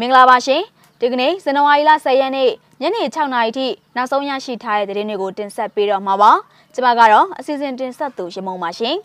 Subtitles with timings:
[0.00, 0.62] မင်္ဂလာပါရှင်
[1.00, 2.50] ဒီကနေ့ဇန်နဝါရီလ10ရက်နေ့
[2.82, 6.32] ညနေ6နာရီထိနောက်ဆုံးရရှိထားတဲ့သတင်းတွေကိုတင်ဆက်ပေးတော့မှာပါ
[6.74, 8.96] ကျွန်မကတော့အစီအစဉ်တင်ဆက်သူရမုံပါရှင်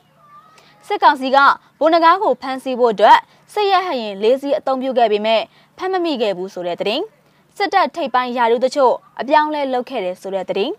[0.88, 1.38] စစ်ကောင်စီက
[1.80, 3.18] ဗိုလ်နဂါးကိုဖမ်းဆီးဖို့အတွက်
[3.54, 5.42] စစ်ရဲဟရင်လေးစီးအုံပြုခဲ့ပေမဲ့
[5.78, 7.04] ဖမ်းမမိခဲ့ဘူးဆိုတဲ့သတင်း
[7.58, 10.74] စစ်တပ်ထိပ်ပိုင်းယာရုတချို့အပြောင်းလဲလုပ်ခဲ့တယ်ဆိုတဲ့သတင်း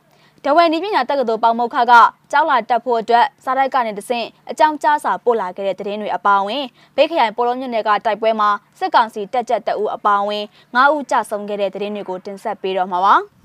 [0.47, 1.93] ဒဝဲနီးပညာတက္ကသိုလ်ပေါမုခက
[2.31, 6.65] ကြောက်လာတက်ဖို့အတွက်စားတိုက်ကနေတဆင့်အကြောင်းကြားစာပို့လာခဲ့တဲ့သတင်းတွေအပါအဝင်
[6.97, 13.15] ဘေးခရိုင်ပေါ်လုံးမြင့်နယ်ကတိုက်ပွဲမှာစစ်ကောင်စီတက်ကြက်တအူအပါအဝင်9ဦးကြဆုံးခဲ့တဲ့သတင်းတွေကိုတင်ဆက်ပေးတော့မှာပါ။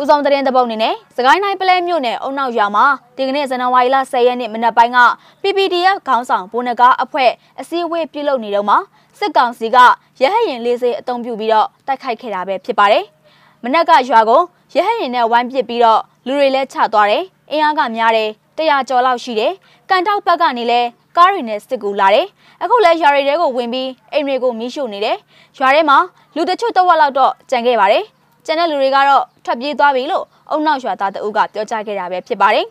[0.00, 4.98] ဦးဆောင်သတင်းတပုတ်အနေနဲ့စကိုင်းတိုင်းပလဲမြို့နယ်အုံနောက်ရွာမှာဒီကနေ့ဇန်နဝါရီလ10ရက်နေ့မနက်ပိုင်းက
[5.42, 8.78] PPDF ခေါင်းဆောင်ဗိုလ်နဂါအဖွဲ့အစည်းအဝေးပြုလုပ်နေတော့မှာ
[9.18, 9.76] စစ်ကောင်စီက
[10.20, 13.04] ရဟရင်လေးစေးအုံပြုပြီးတော့တိုက်ခိုက်ခဲ့တာပဲဖြစ်ပါတယ်။
[13.64, 14.42] မနက်ကရွာကို
[14.74, 19.52] ရဟရင်နဲ့ဝိုင်းပစ်ပြီးတော့လူတွေလည်းချသွားတယ်အင်အားကများတယ်တရာကျော်လောက်ရှိတယ်
[19.90, 20.80] ကန်တောက်ဘက်ကနေလဲ
[21.16, 22.26] ကားတွေနဲ့စစ်ကူလာတယ်
[22.62, 25.16] အခုလဲရွာတွေတဲကိုဝင်ပြီးအိမ်တွေကိုမီးရှို့နေတယ်
[25.58, 25.98] ရွာထဲမှာ
[26.36, 28.04] လူတချို့တဝက်လောက်တော့ကြံခဲ့ပါတယ်
[28.46, 32.66] ကျန်တဲ့လူတွေကတော့ထွက်ပြေးသွားပြီလို့အုံနောက်ရွာသားတအုပ်ကပြောကြားခဲ့တာပဲဖြစ်ပါတယ်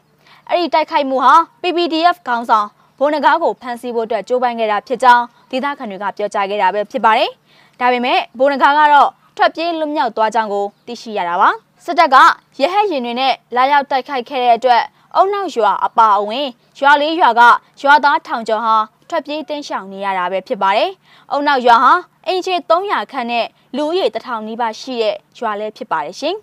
[0.49, 2.67] အဲ့ဒီတိုက်ခိုက်မှုဟာ PPDF ခေါင်းဆောင်
[2.99, 7.29] ဘုံနဂါးကိုဖမ်းဆီးဖို့အတွက်ကြိုးပမ်းခဲ့တာဖြစ်ကြောင်းဒေသခံတွေကပြောကြားခဲ့တာပဲဖြစ်ပါတယ်
[7.79, 11.49] ဒါပေမဲ့ဘုံနဂါးကတော့ထွက်ပြေးလွတ်မြောက်သွားကြောင်းကိုသိရှိရတာပါ
[11.85, 12.15] စစ်တပ်က
[12.59, 14.83] ရဟတ်ရင်တွေနဲ့လာရောက်တိုက်ခိုက်ခဲ့တဲ့အတွက်
[15.15, 16.47] အုံနောက်ရွာအပါအဝင်
[16.79, 17.41] ရွာလေးရွာက
[17.81, 18.75] ရွာသားထောင်ကျော်ဟာ
[19.09, 20.91] ထွက်ပြေးတင်းရှောင်နေရတာပဲဖြစ်ပါတယ်။
[21.31, 21.93] အုံနောက်ရွာဟာ
[22.27, 26.35] အင်ချေ300ခန့်နဲ့လူဦးရေ1000နီးပါးရှိတဲ့ရွာလည်းဖြစ်ပါတယ်ရှင်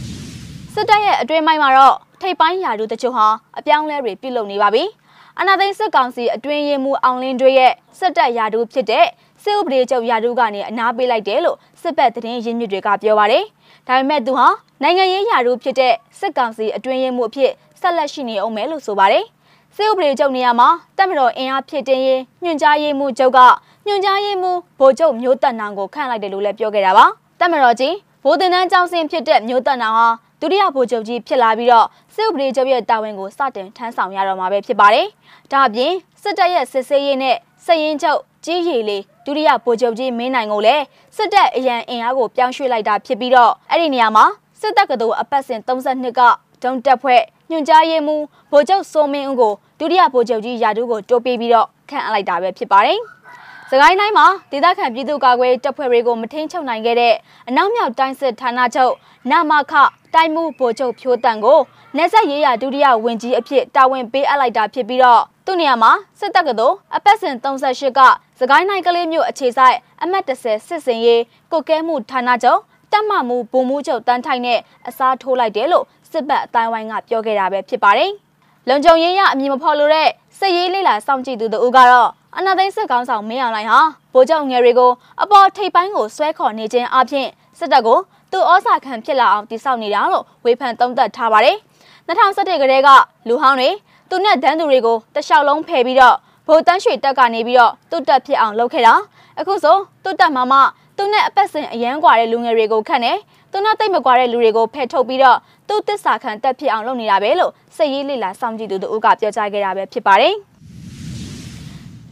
[0.72, 3.26] ။စစ်တပ်ရဲ့အတွင်းပိုင်းမှာတော့ထိပ်ပိုင်းယာတို့တချို့ဟာ
[3.58, 4.84] အပြောင်းလဲတွေပြုလုပ်နေပါပြီ။
[5.38, 9.06] အနာသိန်းစစ်ကောင်စီအတွင်းရေးမှူးအောင်လင်းတွေရဲ့စစ်တပ်ယာတို့ဖြစ်တဲ့
[9.42, 13.44] စစ်ဥပဒေချုပ်ယာတို့ကနေအနားပေးလိုက်တယ်လို့စစ်ပတ်သတင်းရင်းမြစ်တွေကပြောပါတယ်။
[13.88, 14.48] ဒါပေမဲ့သူဟာ
[14.82, 19.24] နိုင်ငံရေးရာထူးဖြစ်တဲ့စစ်ကောင်စီအတွင်းရေးမှူးအဖြစ်ဆက်လက်ရှိနေအောင်မယ်လို့ဆိုပါတယ်။
[19.76, 23.38] စစ်ဥပဒေချုပ်နေရာမှာတပ်မတော်အင်အားဖြစ်တင်းရေးညွှန်ကြားရေးမှူးချုပ်က
[23.86, 27.06] ညွှန်ကြားရေးမှူးဗိုလ်ချုပ်မျိုးတက်နောင်ကိုခန့်လိုက်တယ်လို့လည်းပြောခဲ့တာပါ။
[27.40, 30.08] တပ်မတော်ကြီးဗိုလ်တင်တန်းကျောင်းဆင်းဖြစ်တဲ့မျိုးတက်နောင်ဟာ
[30.40, 35.06] ဒုတိယဗိုလ်ချုပ်ကြီးဖြစ်လာပြီးတော့စစ်ဥပဒေချုပ်ရဲ့တာဝန်ကိုစတင်ထမ်းဆောင်ရတော့မှာပဲဖြစ်ပါတယ်။
[35.52, 35.92] ဒါအပြင်
[36.22, 40.84] စစ်တပ်ရဲ့စစ်ဆေးရေးနဲ့စရင်ချုပ် ကြီးရီလေးဒုတိယဗိုလ်ချုပ်ကြီးမင်းနိုင်ကိုလည်း
[41.16, 44.24] စစ်တပ်အရန်အင်အားကိုပြောင်းရွှေ့လိုက်တာဖြစ်ပြီးတော့အဲ့ဒီနေရာမှာ
[44.60, 46.20] စစ်တပ်ကတော်အပတ်စဉ်32က
[46.62, 47.20] ဒုံတက်ဖွဲ့
[47.50, 52.98] ညွှန်ကြားရေးမှူးဗိုလ်ချုပ်စိုးမင်းဦးကိုဒုတိယဗိုလ်ချုပ်ကြီးရာထူးကိုတိုးပေးပြီးတော့ခန့်အပ်လိုက်တာပဲဖြစ်ပါတယ်။
[53.70, 57.14] စကိုင်းတိုင်းမှာဒေသခံပြည်သူ့ကာကွယ်တပ်ဖွဲ့တွေကိုမထိန်ချုပ်နိုင်ခဲ့တဲ့
[57.48, 58.94] အနောက်မြောက်တိုင်းစစ်ဌာနချုပ်
[59.30, 59.72] နမခ
[60.14, 61.60] တိုင်းမှုဗိုလ်ချုပ်ဖြိုးတန်ကို
[61.96, 68.00] နေဆက်ရေးရဒုတိယဝန်ကြီးအဖြစ်တာဝန်ပေးအပ်လိုက်တာဖြစ်ပြီးတော့ သူ့နေရာမှာစစ်တပ်ကတော်အပတ်စဉ်38က
[68.38, 72.60] စကိုင်းတိုင်းကလေးမြို့အခြေဆိုင်အမှတ်30စစ်စင်ရေးကုတ်ကဲမှုဌာနချုပ်
[72.92, 74.58] တက်မှမှုဗိုလ်မှူးချုပ်တန်းထိုင်နဲ့
[74.88, 78.10] အစားထိုးလိုက်တယ်လို့စစ်ဘက်အတိုင်းဝိုင်းကပြောခဲ့တာပဲဖြစ်ပါတယ်။
[78.68, 80.08] လုံခြုံရေးရအမည်မဖော်လို့တဲ့
[80.38, 83.80] စစ်ရေးလေးလာစောင့်ကြည့်သူတို့ကတော့အနာသိန်းစစ်ကောင်းဆောင်မင်းအောင်လှိုင်ဟာ
[84.12, 84.90] ဗိုလ်ချုပ်ငယ်တွေကို
[85.22, 87.98] အပေါ်ထိပ်ပိုင်းကိုဆွဲခေါ်နေခြင်းအပြင်စစ်တပ်ကို
[88.32, 91.56] သူဩစာခံဖြစ်လာအောင်တိစောက်နေတာလို့ဝေဖန်သုံးသပ်ထားပါတယ်။
[92.08, 92.88] 2017ကတည်းက
[93.28, 93.70] လူဟောင်းတွေ
[94.14, 98.94] သူနဲ့ဒန်းသူတွေကိုတလျှောက်လုံးဖယ်ပြီးတော့ဗိုလ်တန်းရွှေတက်ကနေပြီးတော့သူ့တက်ဖြစ်အောင်လုပ်ခဲ့တာ
[99.38, 100.58] အခုဆိုသူ့တက်မှာမှ
[100.96, 103.12] သူနဲ့အပတ်စဉ်အရန်ကွာတဲ့လူငယ်တွေကိုခန့်နေ
[103.52, 110.34] သူနဲ့တိတ်မကွာတဲ့လူတွေကိုဖယ်ထုတ်ပြီးတော့သူ့တစ္ဆာခံတက်ဖြစ်အောင်လုပ်နေတာပဲလို့စိတ်ရေးလိလာစောင့်ကြည့်သူတို့ကပြောကြားခဲ့တာပဲဖြစ်ပါတယ်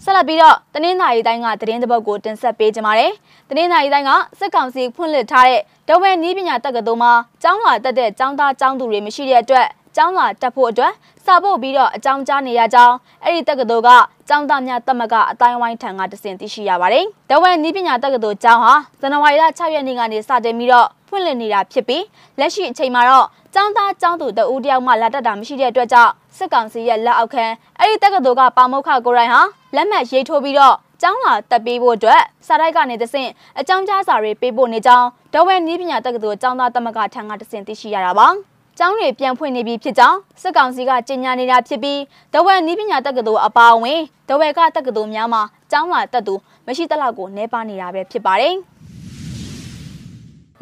[0.04, 3.12] ဆက်လက်ပြီးတော့တနင်္သာရီတိုင်းကသတင်းတပုတ်ကိုတင်ဆက်ပေးကြပါမယ်။
[3.48, 7.12] တနင်္သာရီတိုင်းကစစ်ကောင်စီဖွင့်လှစ်ထားတဲ့ဒဝဲနီးပညာတက္ကသိုလ်မှာ
[7.42, 10.92] ကျောင်းလာတက်တဲ့ကျောင်းသားကျောင်းသူတွေမရှိတဲ့အတွက် ကျောင်းလာတက်ဖို့အတွက်
[11.24, 13.90] စာပို့ပြီးတော့အကြောင်းကြားနေရကြောင်းအဲ့ဒီတက္ကသိုလ်က
[14.28, 22.04] ကျောင်းသားများတက်မကအတိုင်းဝိုင်းထံကတစင်သိရှိရပါတယ်။တဝဲနီးပညာတက္ကသိုလ်ကျောင်းဟာဇန်နဝါရီလ6ရက်နေ့ကနေစတင်ပြီးတော့ဖွင့်လှစ်နေတာဖြစ်ပြီး
[22.38, 27.44] လက်ရှိအချိန်မှာတော့ကျောင်းသားကျောင်းသူတဦးတယောက်မှလာတက်တာမရှိတဲ့အတွက်ကြောင့်စစ်ကောင်စီရဲ့လက်အောက်ခံ
[27.78, 29.42] အဲ့ဒီတက္ကသိုလ်ကပါမုခကိုရိုင်းဟာ
[29.76, 33.30] လက်မှတ်ရေးထိုးပြီးတော့ကျောင်းလာတက်ပေးဖို့အတွက်စာတိုက်ကနေတဆင့်
[33.60, 38.28] အကြောင်းကြားစာတွေပေးပို့နေကြောင်းဒဝဲနီးပညာတက္ကသိုလ်ကျောင်းသားတက်မကထံကတဆင့်သိရှိရတာပါ။
[38.82, 41.98] ကျောင်းတွေပြန်ဖွင့်နေပြီဖြစ်ကြောင်းစစ်ကောင်စီကကြေညာနေတာဖြစ်ပြီး
[42.32, 46.34] ဒဝဲနီးပညာတက္ကသိုလ်အပါအဝင်ဒဝဲကတက္ကသိုလ်များမှာကျောင်းလာတက်သူ
[46.66, 48.54] မရှိသလောက်ကိုနှဲပါနေတာပဲဖြစ်ပါတယ်။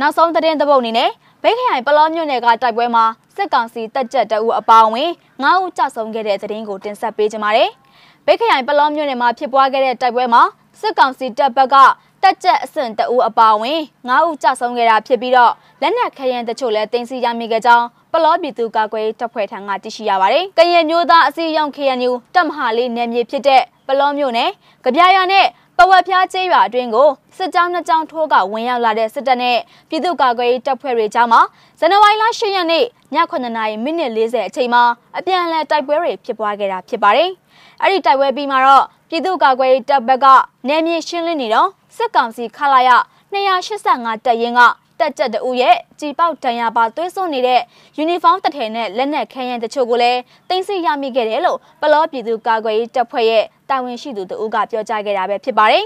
[0.00, 1.10] နောက်ဆုံးသတင်းသဘုတ်အနေနဲ့
[1.42, 3.04] ဘိတ်ခရိုင်ပလောမြို့နယ်ကတိုက်ပွဲမှာ
[3.36, 5.10] စစ်ကောင်စီတက်ကြက်တအူအပါအဝင်
[5.42, 7.70] 9ဦးကြဆုံးခဲ့တဲ့သတင်းကိုတင်ဆက်ပေးကြပါမယ်။
[8.26, 10.42] ဘိတ်ခရိုင်ပလောမြို့နယ်မှာဖြစ်ပွားခဲ့တဲ့တိုက်ပွဲမှာ
[10.80, 11.76] စစ်ကောင်စီတပ်ဘက်က
[12.22, 24.50] တက်ကြက်အဆင့်တအူအပါအဝင်9ဦးကြဆုံးခဲ့တာဖြစ်ပြီးတော့လက်နက်ခဲယမ်းတချို့လည်းတင်စီရမိခဲ့ကြောင်း ပလောပြည်သူကာကွယ်တပ်ဖွဲ့ထံကသိရှိရပါတယ်။ကရင်မျိုးသားအစည်းအရုံး KNU တပ်မဟာလေးနယ်မြေဖြစ်တဲ့ပလောမျိုးနယ်
[24.84, 25.46] ကြပြရွာနဲ့
[25.76, 29.58] ပဝက်ဖျားကျေးရွာအတွင်းကိုစစ်ကြောင်းနှစ်ကြောင်းထိုးကဝင်ရောက်လာတဲ့စစ်တပ်နဲ့
[29.88, 31.40] ပြည်သူ့ကာကွယ်တပ်ဖွဲ့တွေကြားမှာ
[31.78, 34.82] ဇန်နဝါရီလ10ရက်နေ့ည9:00နာရီမိနစ်40အချိန်မှာ
[35.18, 37.30] အပြန်အလှန်တိုက်ပွဲတွေဖြစ်ပွားခဲ့တာဖြစ်ပါတယ်။
[37.82, 40.26] အဲ့ဒီတိုက်ပွဲပြီးမှာတော့ပြည်သူ့ကာကွယ်တပ်ဘက်က
[40.68, 42.90] နေမြေရှင်းလင်းနေတော့စစစ်ကောင်စီခလာရ
[43.32, 44.60] 285တပ်ရင်းက
[45.00, 47.60] တက်ကြက်တူရဲ့ជីပေါက်တန်ရပါသွေးစွန်းနေတဲ့
[47.96, 55.84] ယူနီဖောင်းတထည်နဲ့လက်နက်ခဲယမ်းတချို့ကိုလည်းတင်စီရမိခဲ့တယ်လို့ပလောပြည်သူကာကွယ်ရေးတပ်ဖွဲ့ရဲ့တာဝန်ရှိသူတို့ကပြောကြားခဲ့တာပဲဖြစ်ပါတယ်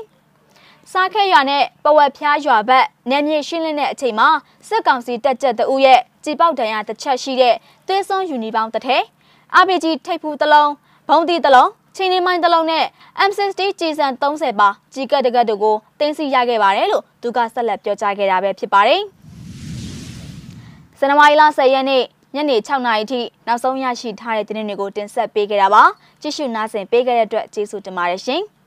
[0.93, 4.29] ။စားခဲရွာနဲ့ပဝက်ဖျားရွာဘက်နယ်မြေရှင်းလင်းတဲ့အချိန်မှာ
[4.69, 7.55] စစ်ကောင်စီတက်ကြက်တူရဲ့ជីပေါက်တန်ရတစ်ချက်ရှိတဲ့
[7.87, 9.03] သွေးစွန်းယူနီဖောင်းတထည်
[9.63, 10.71] RPG ထိပ်ဖူးတစ်လုံး
[11.09, 12.85] ဘုံတီတစ်လုံး ချင်းနေမိုင်းတစ်လုံးနဲ့
[13.29, 19.01] M60 ကြီးစံ30ပါကြီးကတ်တကတ်တို့ကိုတင်စီရခဲ့ပါတယ်လို့သူကဆက်လက်ပြောကြားခဲ့တာပဲဖြစ်ပါတယ်။
[20.99, 22.03] ဇန်နဝါရီလ10ရက်နေ့
[22.35, 25.83] ညနေ6နာရီထိနောက်ဆုံးရရှိထားတဲ့သတင်းတွေကိုတင်ဆက်ပေးခဲ့တာပါ။
[26.23, 28.43] ကြည့်ရှုနားဆင်ပေးခဲ့တဲ့အတွက်ကျေးဇူးတင်ပါတယ်ရှင်။